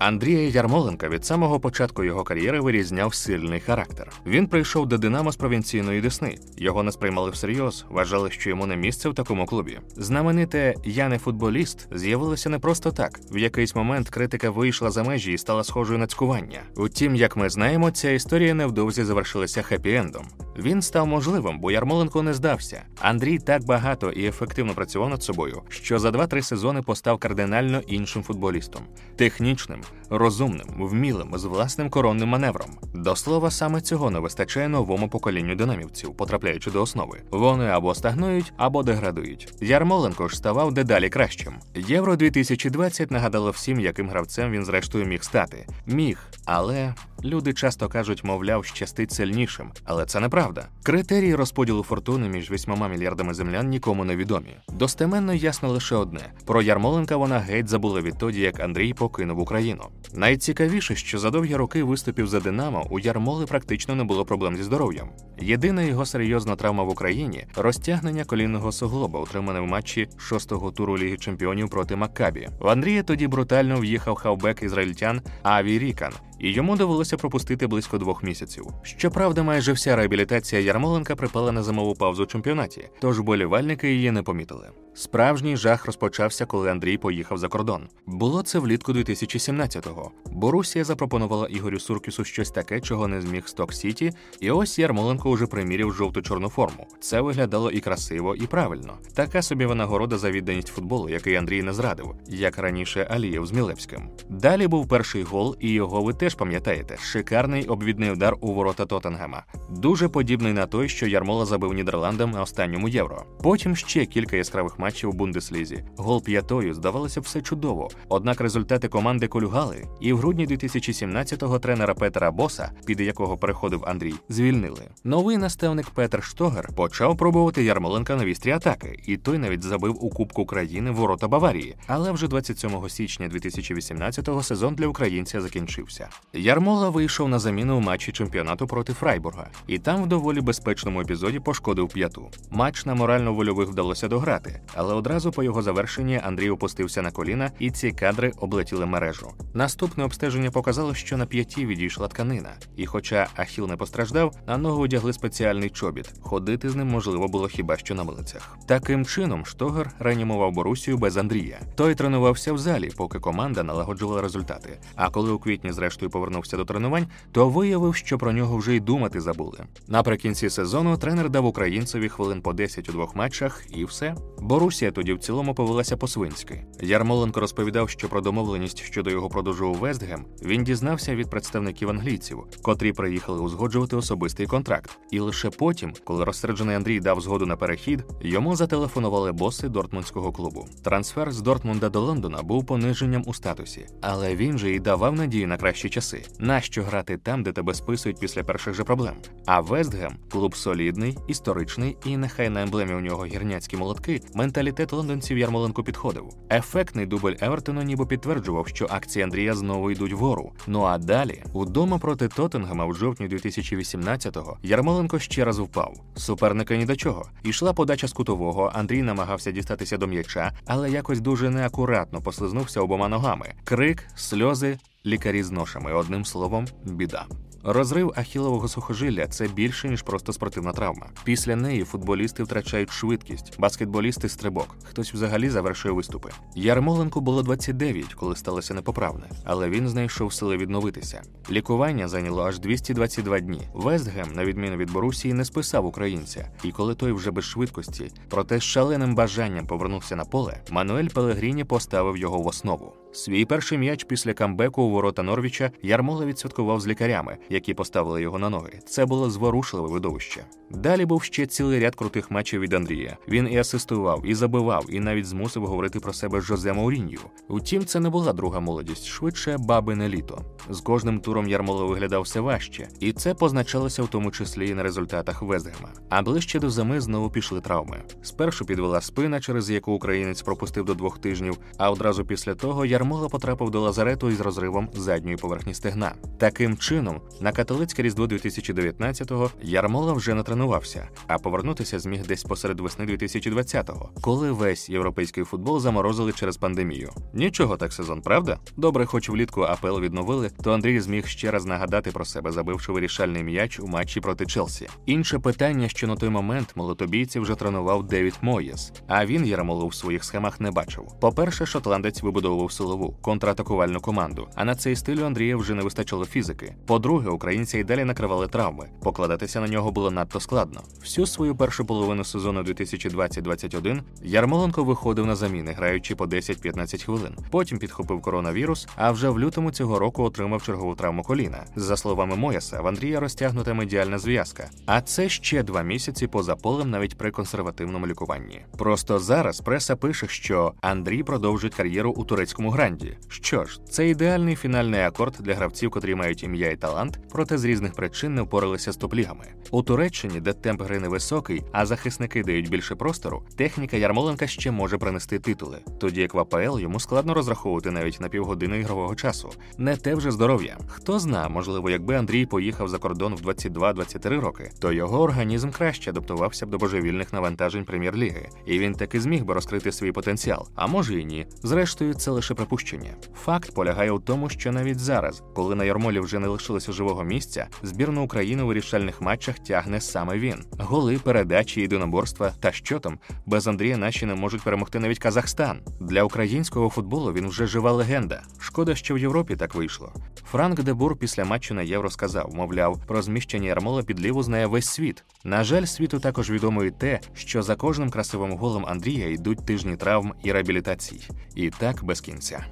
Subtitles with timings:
[0.00, 4.12] Андрія Ярмоленка від самого початку його кар'єри вирізняв сильний характер.
[4.26, 6.38] Він прийшов до Динамо з провінційної Десни.
[6.56, 9.78] Його не сприймали всерйоз, вважали, що йому не місце в такому клубі.
[9.96, 13.20] Знамените Я не футболіст з'явилося не просто так.
[13.30, 16.60] В якийсь момент критика вийшла за межі і стала схожою на цькування.
[16.76, 20.24] Утім, як ми знаємо, ця історія невдовзі завершилася хеппі-ендом.
[20.58, 22.82] Він став можливим, бо Ярмоленко не здався.
[23.00, 28.22] Андрій так багато і ефективно працював над собою, що за 2-3 сезони постав кардинально іншим
[28.22, 28.82] футболістом,
[29.16, 29.80] технічним,
[30.10, 32.70] розумним, вмілим, з власним коронним маневром.
[32.94, 37.22] До слова, саме цього не вистачає новому поколінню динамівців, потрапляючи до основи.
[37.30, 39.54] Вони або стагнують, або деградують.
[39.60, 41.52] Ярмоленко ж ставав дедалі кращим.
[41.74, 45.66] Євро 2020 нагадало всім, яким гравцем він зрештою міг стати.
[45.86, 50.68] Міг, але люди часто кажуть, мовляв, щастить сильнішим, але це неправда.
[50.82, 54.56] Критерії розподілу фортуни між вісьмома мільярдами землян нікому не відомі.
[54.68, 59.79] Достеменно ясно лише одне: про Ярмоленка вона геть забула відтоді, як Андрій покинув Україну.
[60.14, 64.62] Найцікавіше, що за довгі роки виступів за Динамо у Ярмоли практично не було проблем зі
[64.62, 65.08] здоров'ям.
[65.40, 71.16] Єдина його серйозна травма в Україні розтягнення колінного суглоба, отримане в матчі шостого туру Ліги
[71.16, 72.48] Чемпіонів проти Маккабі.
[72.60, 78.22] В Андрія тоді брутально в'їхав хавбек ізраїльтян Аві Рікан, і йому довелося пропустити близько двох
[78.22, 78.66] місяців.
[78.82, 84.22] Щоправда, майже вся реабілітація Ярмоленка припала на зимову паузу в чемпіонаті, тож болівальники її не
[84.22, 84.68] помітили.
[84.94, 87.88] Справжній жах розпочався, коли Андрій поїхав за кордон.
[88.06, 90.10] Було це влітку 2017-го.
[90.26, 95.46] Борусія запропонувала Ігорю Суркісу щось таке, чого не зміг Сток Сіті, і ось Ярмоленко уже
[95.46, 96.86] приміряв жовто-чорну форму.
[97.00, 98.98] Це виглядало і красиво, і правильно.
[99.14, 104.08] Така собі винагорода за відданість футболу, який Андрій не зрадив, як раніше Алієв з Мілевським.
[104.28, 109.42] Далі був перший гол, і його ви теж пам'ятаєте: шикарний обвідний удар у ворота Тоттенгема.
[109.70, 113.24] Дуже подібний на той, що Ярмола забив Нідерландам на останньому євро.
[113.42, 115.84] Потім ще кілька яскравих матчів у Бундеслізі.
[115.96, 117.88] Гол п'ятою здавалося все чудово.
[118.08, 124.14] Однак результати команди колюгали, і в грудні 2017-го тренера Петера Боса, під якого переходив Андрій,
[124.28, 124.82] звільнили.
[125.04, 130.10] Новий наставник Петер Штогер почав пробувати Ярмоленка на вістрі атаки, і той навіть забив у
[130.10, 131.76] Кубку країни ворота Баварії.
[131.86, 136.08] Але вже 27 січня 2018-го сезон для українця закінчився.
[136.32, 141.40] Ярмола вийшов на заміну у матчі чемпіонату проти Фрайбурга, і там в доволі безпечному епізоді
[141.40, 142.30] пошкодив п'яту.
[142.50, 147.70] Матч на морально-вольових вдалося дограти, але одразу по його завершенні Андрій опустився на коліна, і
[147.70, 149.30] ці кадри облетіли мережу.
[149.54, 154.82] Наступне обстеження показало, що на п'яті відійшла тканина, і, хоча Ахіл не постраждав, на ногу
[154.82, 156.12] одягли спеціальний чобіт.
[156.20, 158.58] Ходити з ним можливо було хіба що на милицях.
[158.66, 161.60] Таким чином, Штогер реанімував Борусію без Андрія.
[161.74, 164.78] Той тренувався в залі, поки команда налагоджувала результати.
[164.96, 168.80] А коли у квітні, зрештою, повернувся до тренувань, то виявив, що про нього вже й
[168.80, 169.58] думати забули.
[169.88, 174.14] Наприкінці сезону тренер дав українцеві хвилин по 10 у двох матчах, і все.
[174.38, 176.64] Борусія тоді в цілому повелася по-свинськи.
[176.80, 182.38] Ярмоленко розповідав, що про домовленість щодо його продажу у Вестгем він дізнався від представників англійців,
[182.62, 184.98] котрі приїхали узгоджувати особистий контракт.
[185.10, 190.68] І лише потім, коли розсереджений Андрій дав згоду на перехід, йому зателефонували боси Дортмундського клубу.
[190.82, 195.48] Трансфер з Дортмунда до Лондона був пониженням у статусі, але він же і давав надію
[195.48, 195.99] на кращі часи.
[196.38, 199.14] Нащо грати там, де тебе списують після перших же проблем?
[199.46, 205.38] А Вестгем клуб солідний, історичний, і нехай на емблемі у нього гірняцькі молотки, менталітет лондонців
[205.38, 206.24] Ярмоленко підходив.
[206.50, 210.52] Ефектний дубль Евертону ніби підтверджував, що акції Андрія знову йдуть вгору.
[210.66, 215.94] Ну а далі, удома проти Тоттенгема в жовтні 2018-го Ярмоленко ще раз впав.
[216.16, 217.28] Суперника ні до чого.
[217.42, 218.72] Ішла подача з кутового.
[218.74, 223.54] Андрій намагався дістатися до м'яча, але якось дуже неакуратно послизнувся обома ногами.
[223.64, 225.92] Крик, сльози, лікарі з ношами.
[225.92, 227.26] Одним словом, біда.
[227.64, 231.06] Розрив ахілового сухожилля це більше ніж просто спортивна травма.
[231.24, 234.76] Після неї футболісти втрачають швидкість, баскетболісти стрибок.
[234.84, 236.30] Хтось взагалі завершує виступи.
[236.54, 241.22] Ярмоленку було 29, коли сталося непоправне, але він знайшов сили відновитися.
[241.50, 243.60] Лікування зайняло аж 222 дні.
[243.74, 248.58] Вестгем, на відміну від Борусії, не списав українця, і коли той вже без швидкості, проте
[248.58, 252.92] з шаленим бажанням повернувся на поле, Мануель Пелегріні поставив його в основу.
[253.12, 258.38] Свій перший м'яч після камбеку у ворота Норвіча Ярмола відсвяткував з лікарями, які поставили його
[258.38, 258.80] на ноги.
[258.86, 260.44] Це було зворушливе видовище.
[260.70, 263.16] Далі був ще цілий ряд крутих матчів від Андрія.
[263.28, 267.20] Він і асистував, і забивав, і навіть змусив говорити про себе Жозе Маурінью.
[267.48, 270.42] Утім, це не була друга молодість, швидше бабине літо.
[270.70, 274.82] З кожним туром Ярмола виглядав все важче, і це позначалося в тому числі і на
[274.82, 275.88] результатах Вестгема.
[276.08, 278.02] А ближче до зими знову пішли травми.
[278.22, 283.28] Спершу підвела спина, через яку українець пропустив до двох тижнів, а одразу після того Ярмола
[283.28, 286.14] потрапив до лазарету із розривом задньої поверхні стегна.
[286.38, 292.80] Таким чином, на католицьке різдво 2019-го Ярмола вже не тренувався, а повернутися зміг десь посеред
[292.80, 297.10] весни 2020-го, коли весь європейський футбол заморозили через пандемію.
[297.34, 298.58] Нічого так сезон, правда?
[298.76, 303.42] Добре, хоч влітку АПЛ відновили, то Андрій зміг ще раз нагадати про себе, забивши вирішальний
[303.42, 304.88] м'яч у матчі проти Челсі.
[305.06, 309.94] Інше питання, що на той момент молотобійці вже тренував Девід Моєс, а він Ярмолу в
[309.94, 311.04] своїх схемах не бачив.
[311.20, 316.24] По-перше, шотландець вибудовував силову контратакувальну команду, а на цей стиль у Андрія вже не вистачило
[316.24, 316.74] фізики.
[316.86, 318.88] По-друге, українці й далі накривали травми.
[319.02, 320.80] Покладатися на нього було надто складно.
[321.00, 327.36] Всю свою першу половину сезону 2020-2021 Ярмоленко виходив на заміни, граючи по 10-15 хвилин.
[327.50, 331.64] Потім підхопив коронавірус, а вже в лютому цього року отримав чергову травму коліна.
[331.76, 334.70] За словами Мояса, в Андрія розтягнута медіальна зв'язка.
[334.86, 338.60] А це ще два місяці поза полем навіть при консервативному лікуванні.
[338.78, 343.16] Просто зараз преса пише, що Андрій продовжить кар'єру у турецькому гранді.
[343.28, 347.64] Що ж, це ідеальний фінальний акорд для гравців, котрі мають ім'я і талант, проте з
[347.64, 349.44] різних причин не впоралися з топлігами.
[349.70, 354.98] У Туреччині, де темп гри невисокий, а захисники дають більше простору, техніка Ярмоленка ще може
[354.98, 355.78] принести титули.
[356.00, 359.50] Тоді як в АПЛ йому складно розраховувати навіть на півгодини ігрового часу.
[359.78, 360.78] Не те вже здоров'я.
[360.86, 366.10] Хто зна, можливо, якби Андрій поїхав за кордон в 22-23 роки, то його організм краще
[366.10, 370.68] адаптувався б до божевільних навантажень прем'єр-ліги, і він таки зміг би розкрити свій потенціал.
[370.74, 371.46] А може і ні.
[371.62, 373.10] Зрештою, це лише припущення.
[373.34, 377.66] Факт полягає у тому, що навіть зараз, коли на Ярмолі вже не лишилося живого місця,
[377.82, 380.64] збірну України у вирішальних матчах тягне саме він.
[380.78, 385.80] Голи, передачі, єдиноборства та що там без Андрія наші не можуть перемогти навіть Казахстан.
[386.00, 388.42] Для українського футболу він вже жива легенда.
[388.58, 390.12] Шкода, що в Європі так вийшло.
[390.50, 394.86] Франк Дебур після матчу на євро сказав, мовляв, про зміщення Ярмола під ліву знає весь
[394.86, 395.24] світ.
[395.44, 399.96] На жаль, світу також відомо і те, що за кожним красивим голом Андрія йдуть тижні
[399.96, 401.28] травм і реабілітацій.
[401.54, 402.66] І так без кінця.